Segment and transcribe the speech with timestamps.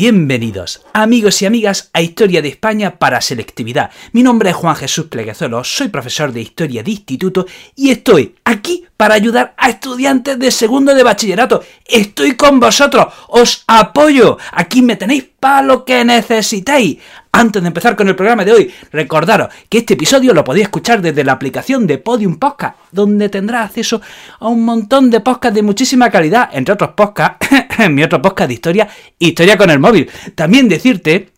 [0.00, 3.90] Bienvenidos, amigos y amigas, a Historia de España para Selectividad.
[4.12, 8.84] Mi nombre es Juan Jesús Pleguezuelo, soy profesor de Historia de Instituto y estoy aquí
[8.96, 11.64] para ayudar a estudiantes de segundo de bachillerato.
[11.84, 14.38] Estoy con vosotros, os apoyo.
[14.52, 16.98] Aquí me tenéis para lo que necesitéis.
[17.30, 21.02] Antes de empezar con el programa de hoy, recordaros que este episodio lo podéis escuchar
[21.02, 24.00] desde la aplicación de Podium Podcast, donde tendrás acceso
[24.40, 27.46] a un montón de podcasts de muchísima calidad, entre otros podcasts,
[27.90, 30.10] mi otro podcast de historia, Historia con el móvil.
[30.34, 31.28] También decirte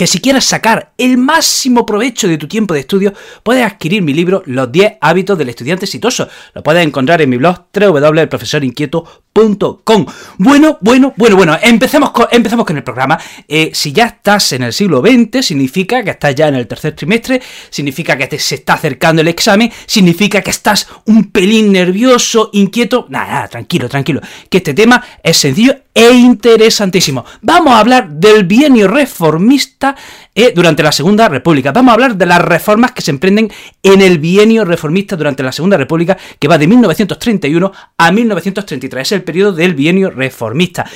[0.00, 4.14] que si quieres sacar el máximo provecho de tu tiempo de estudio, puedes adquirir mi
[4.14, 6.26] libro Los 10 hábitos del estudiante exitoso.
[6.54, 10.06] Lo puedes encontrar en mi blog www.elprofesorinquieto.com.
[10.38, 13.18] Bueno, bueno, bueno, bueno, empecemos con, empezamos con el programa.
[13.46, 16.96] Eh, si ya estás en el siglo XX, significa que estás ya en el tercer
[16.96, 22.48] trimestre, significa que te, se está acercando el examen, significa que estás un pelín nervioso,
[22.54, 23.04] inquieto.
[23.10, 24.22] Nada, nada, tranquilo, tranquilo.
[24.48, 27.26] Que este tema es sencillo e interesantísimo.
[27.42, 29.89] Vamos a hablar del bienio reformista
[30.34, 31.72] eh, durante la Segunda República.
[31.72, 33.50] Vamos a hablar de las reformas que se emprenden
[33.82, 39.08] en el bienio reformista durante la Segunda República, que va de 1931 a 1933.
[39.08, 40.86] Es el periodo del bienio reformista.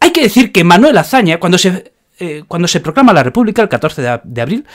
[0.00, 3.68] Hay que decir que Manuel Azaña, cuando se, eh, cuando se proclama la República, el
[3.68, 4.66] 14 de, de abril,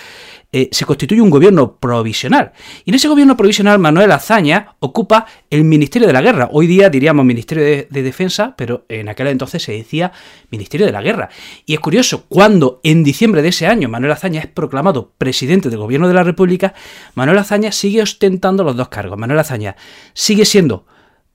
[0.57, 2.53] eh, se constituye un gobierno provisional.
[2.85, 6.47] Y en ese gobierno provisional Manuel Azaña ocupa el Ministerio de la Guerra.
[6.49, 10.13] Hoy día diríamos Ministerio de, de, Defensa, pero en aquel entonces se decía
[10.51, 11.27] Ministerio de la Guerra.
[11.65, 15.79] Y es curioso, cuando en diciembre de ese año Manuel Azaña es proclamado presidente del
[15.79, 16.73] gobierno de la República,
[17.15, 19.17] Manuel Azaña sigue ostentando los dos cargos.
[19.17, 19.75] Manuel Azaña
[20.13, 20.85] sigue siendo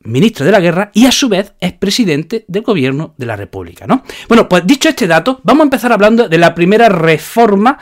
[0.02, 3.86] ministro de la guerra y a su vez es presidente del gobierno de la República,
[3.86, 4.02] ¿no?
[4.28, 7.78] Bueno, pues dicho este dato, vamos a empezar hablando de la primera reforma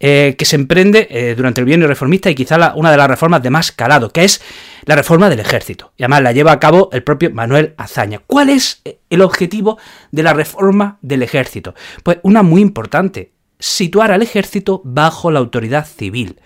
[0.00, 3.08] eh, que se emprende eh, durante el bienio reformista y quizá la, una de las
[3.08, 4.40] reformas de más calado, que es
[4.84, 5.92] la reforma del ejército.
[5.96, 8.20] Y además la lleva a cabo el propio Manuel Azaña.
[8.26, 9.76] ¿Cuál es eh, el objetivo
[10.12, 11.74] de la reforma del ejército?
[12.04, 16.38] Pues una muy importante, situar al ejército bajo la autoridad civil.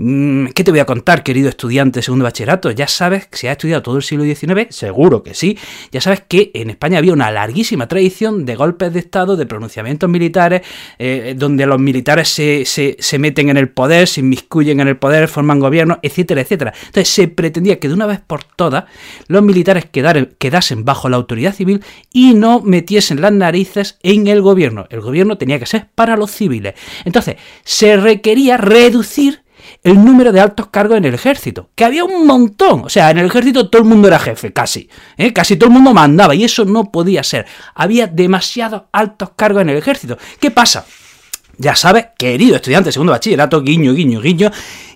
[0.00, 2.70] ¿Qué te voy a contar, querido estudiante de segundo bachillerato?
[2.70, 5.58] Ya sabes que si has estudiado todo el siglo XIX, seguro que sí.
[5.90, 10.08] Ya sabes que en España había una larguísima tradición de golpes de Estado, de pronunciamientos
[10.08, 10.62] militares,
[11.00, 14.96] eh, donde los militares se, se, se, meten en el poder, se inmiscuyen en el
[14.98, 16.72] poder, forman gobierno, etcétera, etcétera.
[16.78, 18.84] Entonces se pretendía que de una vez por todas
[19.26, 21.82] los militares quedaren, quedasen bajo la autoridad civil
[22.12, 24.86] y no metiesen las narices en el gobierno.
[24.90, 26.74] El gobierno tenía que ser para los civiles.
[27.04, 29.42] Entonces se requería reducir
[29.82, 32.84] el número de altos cargos en el ejército, que había un montón.
[32.84, 34.88] O sea, en el ejército todo el mundo era jefe, casi.
[35.16, 35.32] ¿eh?
[35.32, 37.46] Casi todo el mundo mandaba y eso no podía ser.
[37.74, 40.18] Había demasiados altos cargos en el ejército.
[40.40, 40.84] ¿Qué pasa?
[41.58, 44.52] Ya sabes, querido estudiante segundo bachillerato, guiño, guiño, guiño,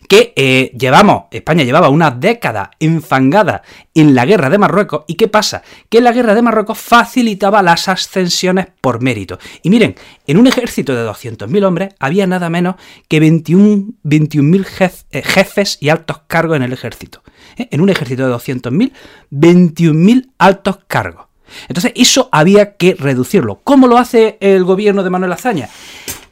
[0.09, 3.63] que eh, llevamos, España llevaba una década enfangada
[3.95, 5.05] en la guerra de Marruecos.
[5.09, 5.63] ¿Y qué pasa?
[5.89, 9.41] Que la guerra de Marruecos facilitaba las ascensiones por mérito.
[9.63, 9.97] Y miren,
[10.29, 12.77] en un ejército de 200.000 hombres había nada menos
[13.09, 17.23] que 21.000 21 jef, jefes y altos cargos en el ejército.
[17.57, 17.69] ¿Eh?
[17.73, 18.93] En un ejército de 200.000,
[19.33, 21.27] 21.000 altos cargos.
[21.69, 23.61] Entonces, eso había que reducirlo.
[23.65, 25.69] ¿Cómo lo hace el gobierno de Manuel Azaña?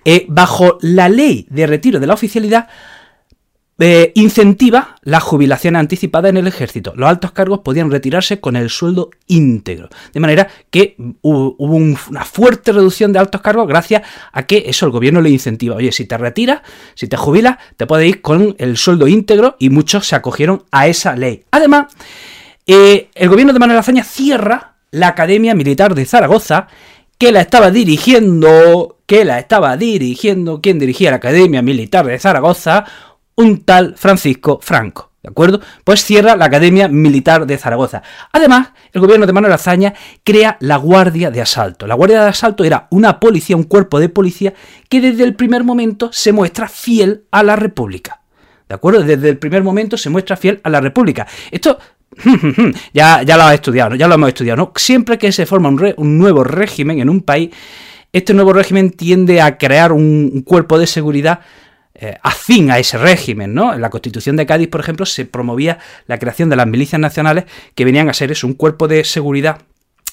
[0.04, 2.68] Eh, bajo la ley de retiro de la oficialidad,
[3.82, 6.92] eh, incentiva la jubilación anticipada en el ejército.
[6.96, 9.88] Los altos cargos podían retirarse con el sueldo íntegro.
[10.12, 14.02] De manera que hubo un, una fuerte reducción de altos cargos gracias
[14.32, 15.76] a que eso el gobierno le incentiva.
[15.76, 16.60] Oye, si te retiras,
[16.94, 20.86] si te jubilas, te puedes ir con el sueldo íntegro y muchos se acogieron a
[20.86, 21.44] esa ley.
[21.50, 21.86] Además,
[22.66, 26.68] eh, el gobierno de Manuel Azaña cierra la Academia Militar de Zaragoza
[27.16, 32.84] que la estaba dirigiendo, que la estaba dirigiendo, quien dirigía la Academia Militar de Zaragoza,
[33.34, 35.10] un tal Francisco Franco.
[35.20, 35.60] ¿De acuerdo?
[35.82, 38.04] Pues cierra la Academia Militar de Zaragoza.
[38.30, 41.88] Además, el gobierno de Manuel Azaña crea la Guardia de Asalto.
[41.88, 44.54] La Guardia de Asalto era una policía, un cuerpo de policía
[44.88, 48.20] que desde el primer momento se muestra fiel a la República.
[48.68, 49.02] ¿De acuerdo?
[49.02, 51.26] Desde el primer momento se muestra fiel a la República.
[51.50, 51.80] Esto
[52.92, 54.72] ya, ya lo has estudiado, ya lo hemos estudiado, ¿no?
[54.76, 57.50] Siempre que se forma un, nuevo régimen en un país,
[58.12, 61.40] este nuevo régimen tiende a crear un, cuerpo de seguridad
[61.94, 63.74] eh, afín a ese régimen, ¿no?
[63.74, 67.44] En la Constitución de Cádiz, por ejemplo, se promovía la creación de las milicias nacionales
[67.74, 69.58] que venían a ser eso, un cuerpo de seguridad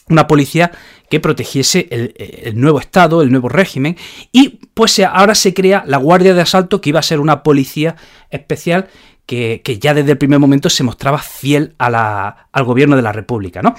[0.09, 0.71] una policía
[1.09, 3.97] que protegiese el, el, nuevo Estado, el nuevo régimen,
[4.31, 7.97] y pues ahora se crea la Guardia de Asalto, que iba a ser una policía
[8.29, 8.87] especial
[9.27, 13.61] que, ya desde el primer momento se mostraba fiel al gobierno de la República.
[13.61, 13.75] ¿no?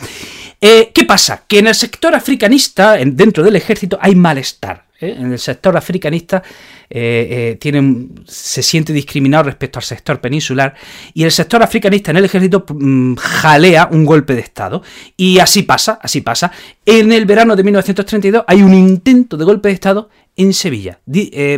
[0.61, 1.45] Eh, ¿Qué pasa?
[1.49, 4.85] Que en el sector africanista, dentro del ejército, hay malestar.
[5.01, 5.17] ¿eh?
[5.19, 6.43] En el sector africanista
[6.91, 7.59] eh,
[8.27, 10.75] se siente discriminado respecto al sector peninsular
[11.15, 14.83] y el sector africanista en el ejército mm, jalea un golpe de Estado.
[15.17, 16.53] Y así pasa, así pasa.
[16.85, 21.01] En el verano de 1932 hay un intento de golpe de Estado en Sevilla,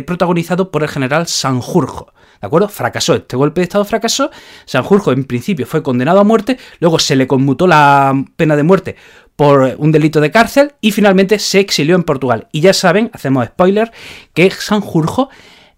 [0.07, 2.13] protagonizado por el general Sanjurjo.
[2.41, 2.67] ¿De acuerdo?
[2.67, 4.31] Fracasó, este golpe de Estado fracasó.
[4.65, 8.95] Sanjurjo en principio fue condenado a muerte, luego se le conmutó la pena de muerte
[9.35, 12.47] por un delito de cárcel y finalmente se exilió en Portugal.
[12.51, 13.91] Y ya saben, hacemos spoiler,
[14.33, 15.29] que Sanjurjo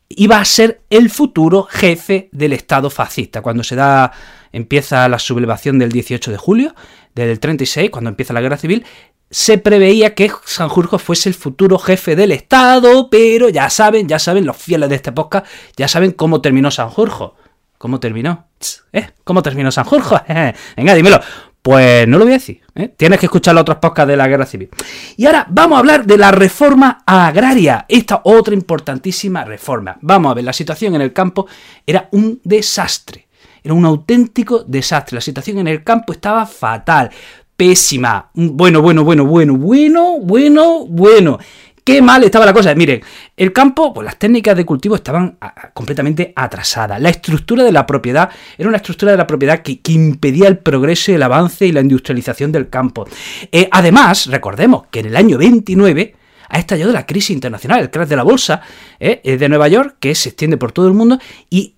[0.10, 3.42] iba a ser el futuro jefe del Estado fascista.
[3.42, 4.12] Cuando se da,
[4.52, 6.76] empieza la sublevación del 18 de julio
[7.14, 8.86] del 36, cuando empieza la guerra civil,
[9.30, 14.46] se preveía que Sanjurjo fuese el futuro jefe del Estado, pero ya saben, ya saben,
[14.46, 15.44] los fieles de esta época,
[15.76, 17.36] ya saben cómo terminó Sanjurjo.
[17.78, 18.46] ¿Cómo terminó?
[18.94, 19.10] ¿Eh?
[19.24, 20.22] ¿Cómo terminó Sanjurjo?
[20.78, 21.20] Venga, dímelo.
[21.64, 22.62] Pues no lo voy a decir.
[22.76, 22.90] ¿eh?
[22.90, 24.70] Tienes que escuchar las otras podcasts de la guerra civil.
[25.16, 27.86] Y ahora vamos a hablar de la reforma agraria.
[27.88, 29.98] Esta otra importantísima reforma.
[30.02, 31.48] Vamos a ver, la situación en el campo
[31.88, 33.28] era un desastre.
[33.64, 35.16] Era un auténtico desastre.
[35.16, 37.10] La situación en el campo estaba fatal
[37.56, 38.30] pésima.
[38.34, 41.40] Bueno, bueno, bueno, bueno, bueno, bueno, bueno.
[41.84, 42.74] Qué mal estaba la cosa.
[42.76, 43.02] Miren,
[43.36, 47.02] el campo, pues las técnicas de cultivo estaban ah, completamente atrasadas.
[47.02, 51.12] La estructura de la propiedad era una estructura de la propiedad que, impedía el progreso,
[51.12, 53.06] el avance y la industrialización del campo.
[53.52, 56.16] Eh, además, recordemos que en el año 29
[56.48, 58.62] ha estallado la crisis internacional, el crash de la bolsa
[59.00, 61.20] eh, de Nueva York, que se extiende por todo el mundo
[61.50, 61.76] y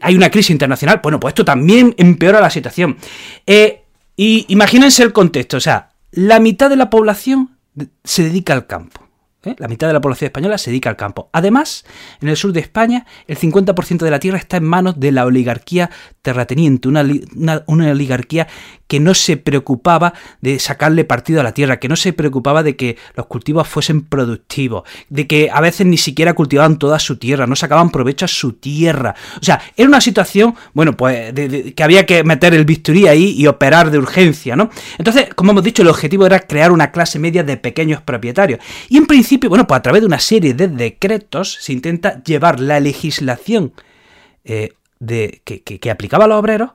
[0.00, 1.00] hay una crisis internacional.
[1.02, 2.96] Bueno, pues esto también empeora la situación.
[3.46, 3.81] Eh,
[4.16, 7.58] y imagínense el contexto, o sea, la mitad de la población
[8.04, 9.00] se dedica al campo.
[9.44, 9.54] ¿Eh?
[9.58, 11.28] La mitad de la población española se dedica al campo.
[11.32, 11.84] Además,
[12.20, 15.24] en el sur de España, el 50% de la tierra está en manos de la
[15.24, 15.90] oligarquía
[16.22, 17.02] terrateniente, una,
[17.66, 18.46] oligarquía
[18.86, 22.76] que no se preocupaba de sacarle partido a la tierra, que no se preocupaba de
[22.76, 27.46] que los cultivos fuesen productivos, de que a veces ni siquiera cultivaban toda su tierra,
[27.46, 29.14] no sacaban provecho a su tierra.
[29.40, 31.32] O sea, era una situación, bueno, pues
[31.74, 34.70] que había que meter el bisturí ahí y operar de urgencia, ¿no?
[34.98, 38.60] Entonces, como hemos dicho, el objetivo era crear una clase media de pequeños propietarios.
[38.88, 42.60] Y en principio, bueno, pues a través de una serie de decretos se intenta llevar
[42.60, 43.72] la legislación
[44.44, 46.70] eh, de, que aplicaba a los obreros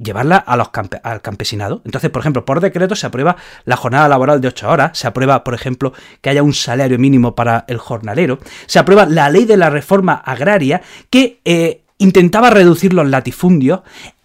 [0.00, 0.68] llevarla a los
[1.02, 1.82] al campesinado.
[1.84, 5.44] Entonces, por ejemplo, por decreto se aprueba la jornada laboral de 8 horas, se aprueba,
[5.44, 9.56] por ejemplo, que haya un salario mínimo para el jornalero, se aprueba la ley de
[9.56, 13.80] la reforma agraria que eh, intentaba reducir los latifundios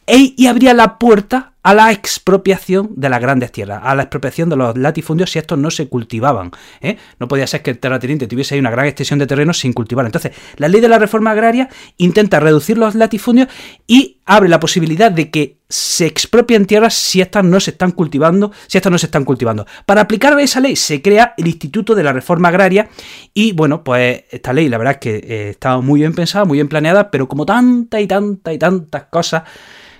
[0.09, 4.50] e, y abría la puerta a la expropiación de las grandes tierras, a la expropiación
[4.50, 6.50] de los latifundios si estos no se cultivaban.
[6.81, 6.97] ¿eh?
[7.19, 10.07] No podía ser que el terrateniente tuviese una gran extensión de terreno sin cultivar.
[10.07, 13.50] Entonces, la ley de la reforma agraria intenta reducir los latifundios
[13.85, 18.51] y abre la posibilidad de que se expropien tierras si estas no se están cultivando,
[18.65, 19.67] si estas no se están cultivando.
[19.85, 22.89] Para aplicar esa ley se crea el Instituto de la Reforma Agraria
[23.33, 26.57] y bueno, pues esta ley la verdad es que eh, estaba muy bien pensada, muy
[26.57, 29.44] bien planeada, pero como tanta y tanta y tantas cosas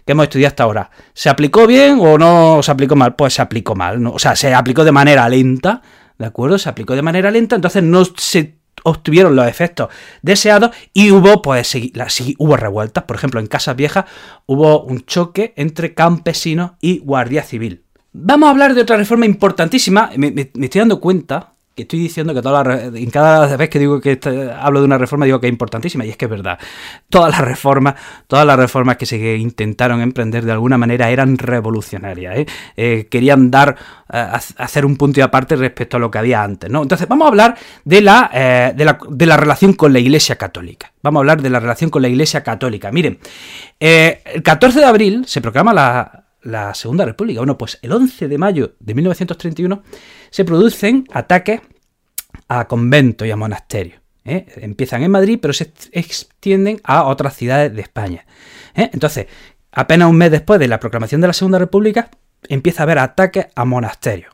[0.10, 0.90] que hemos estudiado hasta ahora.
[1.14, 3.14] ¿Se aplicó bien o no se aplicó mal?
[3.14, 4.14] Pues se aplicó mal, ¿no?
[4.14, 5.84] o sea, se aplicó de manera lenta,
[6.18, 6.58] ¿de acuerdo?
[6.58, 9.90] Se aplicó de manera lenta, entonces no se obtuvieron los efectos
[10.24, 11.78] deseados y hubo, pues,
[12.40, 13.04] hubo revueltas.
[13.04, 14.06] Por ejemplo, en Casas Viejas
[14.48, 17.84] hubo un choque entre campesinos y guardia civil.
[18.12, 20.10] Vamos a hablar de otra reforma importantísima.
[20.18, 24.20] me estoy dando cuenta estoy diciendo que todas en cada vez que digo que
[24.60, 26.60] hablo de una reforma digo que es importantísima y es que es verdad.
[27.10, 27.96] Todas las reformas,
[28.28, 32.38] todas las reformas que se intentaron emprender de alguna manera eran revolucionarias.
[32.38, 32.46] ¿eh?
[32.78, 33.76] Eh, querían dar,
[34.12, 36.70] eh, hacer un punto y aparte respecto a lo que había antes.
[36.70, 36.82] ¿no?
[36.82, 40.92] Entonces vamos a hablar de la, de la, de la relación con la Iglesia Católica.
[41.02, 42.92] Vamos a hablar de la relación con la Iglesia Católica.
[42.92, 43.20] Miren,
[43.80, 47.40] el 14 de abril se proclama la, la Segunda República.
[47.40, 49.84] Bueno, pues el 11 de mayo de 1931
[50.30, 51.62] se producen ataques
[52.48, 54.02] a conventos y a monasterios.
[54.26, 54.46] ¿eh?
[54.58, 58.26] Empiezan en Madrid, pero se extienden a otras ciudades de España.
[58.76, 58.90] ¿eh?
[58.94, 59.28] Entonces,
[59.72, 62.10] apenas un mes después de la proclamación de la Segunda República,
[62.48, 64.34] empieza a haber ataques a monasterios.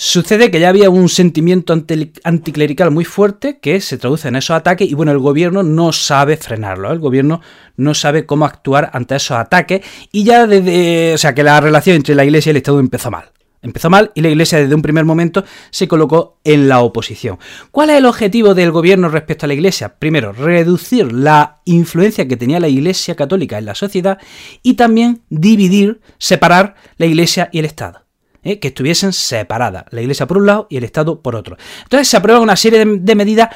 [0.00, 4.88] Sucede que ya había un sentimiento anticlerical muy fuerte que se traduce en esos ataques
[4.88, 6.92] y bueno, el gobierno no sabe frenarlo, ¿eh?
[6.92, 7.40] el gobierno
[7.76, 11.96] no sabe cómo actuar ante esos ataques y ya desde, o sea, que la relación
[11.96, 13.32] entre la iglesia y el Estado empezó mal.
[13.60, 17.40] Empezó mal y la Iglesia desde un primer momento se colocó en la oposición.
[17.72, 19.96] ¿Cuál es el objetivo del gobierno respecto a la Iglesia?
[19.98, 24.18] Primero, reducir la influencia que tenía la Iglesia católica en la sociedad
[24.62, 28.07] y también dividir, separar la Iglesia y el Estado.
[28.42, 28.58] ¿Eh?
[28.58, 31.56] que estuviesen separadas, la Iglesia por un lado y el Estado por otro.
[31.82, 33.50] Entonces se aprueba una serie de, medidas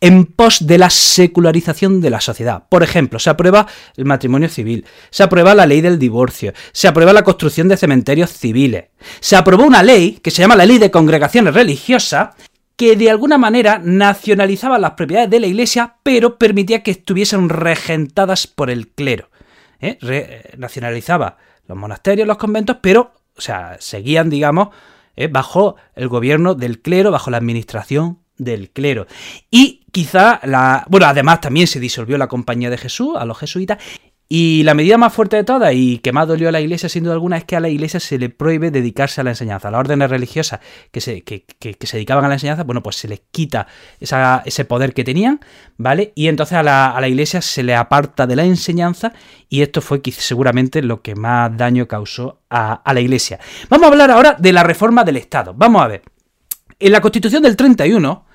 [0.00, 2.64] en pos de la secularización de la sociedad.
[2.68, 3.66] Por ejemplo, se aprueba
[3.96, 8.30] el matrimonio civil, se aprueba la ley del divorcio, se aprueba la construcción de cementerios
[8.30, 8.86] civiles,
[9.20, 12.30] se aprobó una ley que se llama la ley de congregaciones religiosas,
[12.76, 18.46] que de alguna manera nacionalizaba las propiedades de la iglesia, pero permitía que estuviesen regentadas
[18.46, 19.30] por el clero.
[19.80, 20.54] ¿eh?
[20.56, 24.68] nacionalizaba los monasterios, los conventos, pero, o sea, seguían, digamos,
[25.16, 25.28] ¿eh?
[25.28, 29.06] bajo el gobierno del clero, bajo la administración del clero.
[29.50, 30.84] Y quizá la.
[30.88, 33.78] Bueno, además también se disolvió la Compañía de Jesús a los jesuitas.
[34.28, 37.04] Y la medida más fuerte de todas y que más dolió a la iglesia, sin
[37.04, 39.68] duda alguna, es que a la iglesia se le prohíbe dedicarse a la enseñanza.
[39.68, 40.58] A las órdenes religiosas
[40.90, 41.44] que se, que,
[41.80, 43.68] se dedicaban a la enseñanza, bueno, pues se les quita
[44.00, 45.38] ese poder que tenían,
[45.76, 46.12] ¿vale?
[46.16, 49.12] Y entonces a la, a la, iglesia se le aparta de la enseñanza
[49.48, 53.38] y esto fue seguramente lo que más daño causó a, a la iglesia.
[53.68, 55.54] Vamos a hablar ahora de la reforma del Estado.
[55.54, 56.02] Vamos a ver.
[56.80, 58.25] En la Constitución del 31,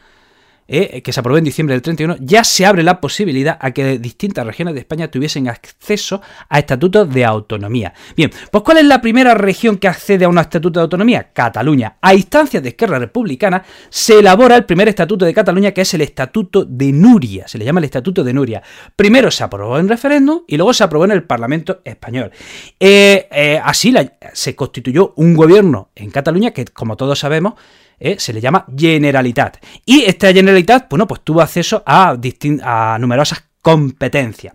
[0.73, 3.99] eh, que se aprobó en diciembre del 31, ya se abre la posibilidad a que
[3.99, 7.93] distintas regiones de España tuviesen acceso a estatutos de autonomía.
[8.15, 11.33] Bien, pues ¿cuál es la primera región que accede a un estatuto de autonomía?
[11.33, 11.97] Cataluña.
[12.01, 16.01] A instancias de Esquerra Republicana se elabora el primer estatuto de Cataluña, que es el
[16.01, 17.49] Estatuto de Nuria.
[17.49, 18.63] Se le llama el Estatuto de Nuria.
[18.95, 22.31] Primero se aprobó en referéndum y luego se aprobó en el Parlamento español.
[22.79, 23.93] Eh, eh, así
[24.31, 27.55] se constituyó un gobierno en Cataluña que, como todos sabemos,
[28.01, 28.17] ¿eh?
[28.19, 29.57] se le llama Generalitat.
[29.85, 32.17] Y esta Generalitat, bueno, pues tuvo acceso a,
[32.63, 34.53] a numerosas competencias.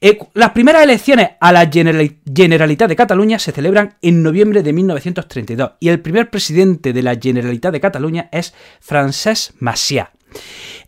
[0.00, 5.72] Eh, las primeras elecciones a la Generalitat de Cataluña se celebran en noviembre de 1932
[5.80, 10.10] y el primer presidente de la Generalitat de Cataluña es Francesc Macià.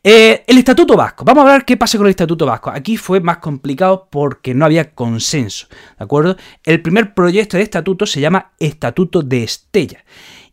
[0.02, 1.24] Eh, el Estatuto Vasco.
[1.24, 2.70] Vamos a hablar qué pasa con el Estatuto Vasco.
[2.70, 5.66] Aquí fue más complicado porque no había consenso.
[5.98, 6.36] ¿De acuerdo?
[6.64, 10.04] El primer proyecto de estatuto se llama Estatuto de Estella.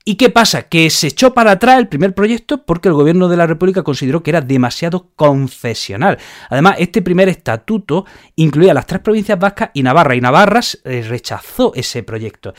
[0.07, 0.69] ¿Y qué pasa?
[0.69, 4.23] Que se echó para atrás el primer proyecto porque el gobierno de la República consideró
[4.23, 6.17] que era demasiado confesional.
[6.49, 8.05] Además, este primer estatuto
[8.37, 12.53] incluía las tres provincias vascas y Navarra, y Navarra eh, rechazó ese proyecto.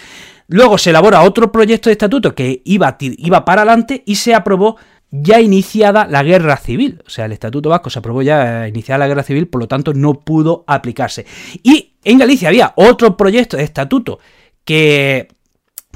[0.49, 4.77] Luego se elabora otro proyecto de estatuto que iba, iba para adelante y se aprobó
[5.11, 7.03] ya iniciada la guerra civil.
[7.07, 9.95] O sea, el Estatuto Vasco se aprobó ya iniciada la guerra civil, por lo tanto
[9.95, 11.25] no pudo aplicarse.
[11.63, 14.19] Y en Galicia había otro proyecto de estatuto
[14.67, 15.29] que,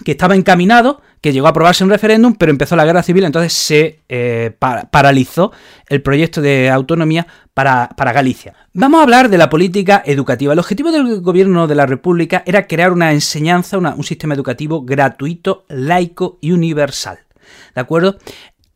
[0.04, 3.52] que estaba encaminado, que llegó a aprobarse un referéndum, pero empezó la guerra civil, entonces
[3.52, 5.52] se eh, paralizó
[5.88, 8.54] el proyecto de autonomía para, Galicia.
[8.72, 10.52] Vamos a hablar de la política educativa.
[10.52, 15.64] El objetivo del gobierno de la República era crear una enseñanza, un sistema educativo gratuito,
[15.68, 17.20] laico y universal.
[17.74, 18.18] ¿De acuerdo?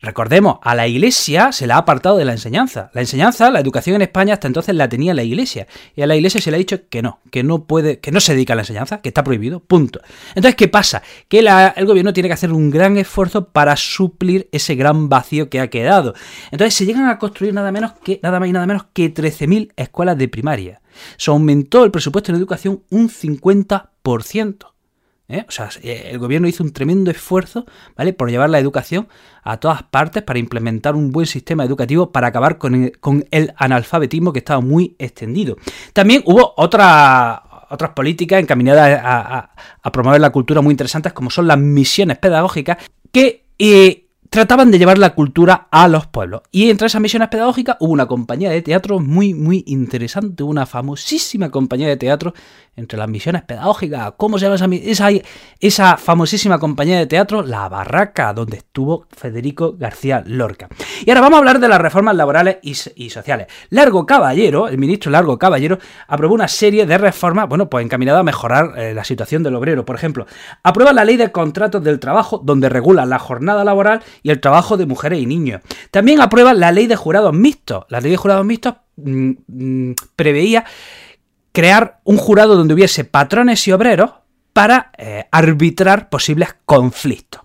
[0.03, 2.91] Recordemos, a la Iglesia se la ha apartado de la enseñanza.
[2.93, 5.67] La enseñanza, la educación en España hasta entonces la tenía la Iglesia.
[5.95, 8.21] Y a la Iglesia se le ha dicho que no, que no puede, que no
[8.21, 10.01] se dedica a la enseñanza, que está prohibido, punto.
[10.35, 11.03] Entonces, ¿qué pasa?
[11.29, 15.61] Que el gobierno tiene que hacer un gran esfuerzo para suplir ese gran vacío que
[15.61, 16.15] ha quedado.
[16.51, 19.73] Entonces se llegan a construir nada menos que, nada más y nada menos que 13.000
[19.77, 20.83] escuelas de primaria.
[21.17, 24.76] Se aumentó el presupuesto en educación un 50%.
[25.29, 25.45] ¿Eh?
[25.49, 27.67] O sea, eh, el gobierno hizo un tremendo esfuerzo,
[27.97, 28.13] ¿vale?
[28.13, 29.09] Por llevar la educación
[29.43, 32.93] a todas partes, para implementar un buen sistema educativo, para acabar con
[33.31, 35.57] el, analfabetismo que estaba muy extendido.
[35.93, 41.59] También hubo otras otras políticas encaminadas a, promover la cultura muy interesantes, como son las
[41.59, 42.79] misiones pedagógicas,
[43.11, 44.06] que eh,
[44.37, 46.43] trataban de llevar la cultura a los pueblos.
[46.51, 51.51] Y entre esas misiones pedagógicas hubo una compañía de teatro muy, muy interesante, una famosísima
[51.51, 52.35] compañía de teatro
[52.77, 54.13] entre las misiones pedagógicas.
[54.19, 55.09] ¿Cómo se llama esa,
[55.59, 57.43] esa, famosísima compañía de teatro?
[57.43, 60.69] La Barraca, donde estuvo Federico García Lorca.
[61.05, 62.75] Y ahora vamos a hablar de las reformas laborales y,
[63.09, 63.47] sociales.
[63.71, 65.79] Largo Caballero, el ministro Largo Caballero,
[66.09, 69.87] aprobó una serie de reformas, bueno, pues encaminadas a mejorar eh, la situación del obrero.
[69.87, 70.27] Por ejemplo,
[70.63, 74.77] aprueba la ley de contratos del trabajo, donde regula la jornada laboral y el trabajo
[74.77, 75.61] de mujeres y niños.
[75.93, 77.85] También aprueba la ley de jurados mixtos.
[77.91, 80.65] La ley de jurados mixtos mm, mm, preveía
[81.53, 84.11] crear un jurado donde hubiese patrones y obreros
[84.53, 87.43] para eh, arbitrar posibles conflictos.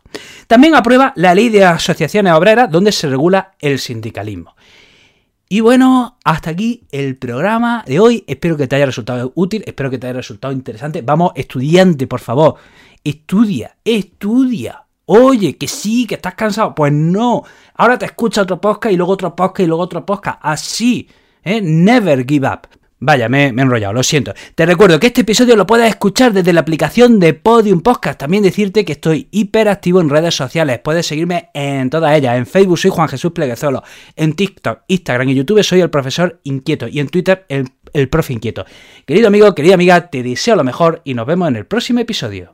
[0.47, 4.55] También aprueba la ley de asociaciones obreras donde se regula el sindicalismo.
[5.47, 8.23] Y bueno, hasta aquí el programa de hoy.
[8.25, 11.03] Espero que te haya resultado útil, espero que te haya resultado interesante.
[11.03, 12.55] Vamos, estudiante, por favor,
[13.03, 14.87] estudia, estudia.
[15.13, 16.73] Oye, que sí, que estás cansado.
[16.73, 17.43] Pues no.
[17.75, 20.39] Ahora te escucha otro podcast y luego otro podcast y luego otro podcast.
[20.41, 21.09] Así.
[21.43, 21.59] ¿eh?
[21.61, 22.61] Never give up.
[22.97, 24.33] Vaya, me, he enrollado, lo siento.
[24.55, 28.21] Te recuerdo que este episodio lo puedes escuchar desde la aplicación de Podium Podcast.
[28.21, 30.79] También decirte que estoy hiperactivo en redes sociales.
[30.79, 32.37] Puedes seguirme en todas ellas.
[32.37, 33.83] En Facebook soy Juan Jesús Pleguezolo.
[34.15, 36.87] En TikTok, Instagram y YouTube soy el profesor inquieto.
[36.87, 38.63] Y en Twitter el, el profe inquieto.
[39.05, 42.53] Querido amigo, querida amiga, te deseo lo mejor y nos vemos en el próximo episodio.